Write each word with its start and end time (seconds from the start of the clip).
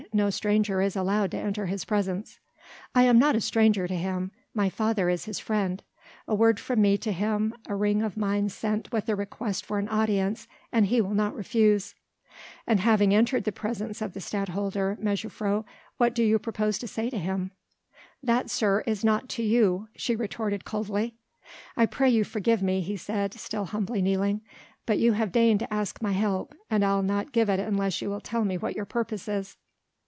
No 0.13 0.29
stranger 0.29 0.81
is 0.81 0.97
allowed 0.97 1.31
to 1.31 1.37
enter 1.37 1.67
his 1.67 1.85
presence." 1.85 2.37
"I 2.93 3.03
am 3.03 3.17
not 3.17 3.35
a 3.35 3.39
stranger 3.41 3.87
to 3.87 3.95
him. 3.95 4.31
My 4.53 4.67
father 4.69 5.07
is 5.09 5.23
his 5.23 5.39
friend; 5.39 5.81
a 6.27 6.35
word 6.35 6.59
from 6.59 6.81
me 6.81 6.97
to 6.97 7.13
him, 7.13 7.53
a 7.67 7.75
ring 7.75 8.01
of 8.01 8.17
mine 8.17 8.49
sent 8.49 8.87
in 8.87 8.89
with 8.91 9.07
a 9.07 9.15
request 9.15 9.63
for 9.65 9.79
an 9.79 9.87
audience 9.87 10.49
and 10.69 10.87
he 10.87 10.99
will 10.99 11.13
not 11.13 11.33
refuse." 11.35 11.95
"And 12.67 12.81
having 12.81 13.13
entered 13.13 13.45
the 13.45 13.53
presence 13.53 14.01
of 14.01 14.11
the 14.11 14.19
Stadtholder, 14.19 14.97
mejuffrouw, 14.99 15.63
what 15.95 16.13
do 16.13 16.23
you 16.23 16.39
propose 16.39 16.77
to 16.79 16.89
say 16.89 17.09
to 17.09 17.17
him?" 17.19 17.51
"That, 18.21 18.49
sir, 18.49 18.81
is 18.85 19.05
naught 19.05 19.29
to 19.29 19.43
you," 19.43 19.87
she 19.95 20.15
retorted 20.17 20.65
coldly. 20.65 21.15
"I 21.77 21.85
pray 21.85 22.09
you 22.09 22.25
forgive 22.25 22.61
me," 22.61 22.81
he 22.81 22.97
said, 22.97 23.33
still 23.35 23.65
humbly 23.65 24.01
kneeling, 24.01 24.41
"but 24.85 24.99
you 24.99 25.13
have 25.13 25.31
deigned 25.31 25.59
to 25.61 25.73
ask 25.73 26.01
my 26.01 26.11
help, 26.11 26.53
and 26.69 26.83
I'll 26.83 27.03
not 27.03 27.31
give 27.31 27.49
it 27.49 27.61
unless 27.61 28.01
you 28.01 28.09
will 28.09 28.19
tell 28.19 28.43
me 28.43 28.57
what 28.57 28.75
your 28.75 28.85
purpose 28.85 29.29
is." 29.29 29.55